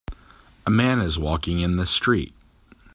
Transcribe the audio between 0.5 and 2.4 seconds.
A man is walking in the street.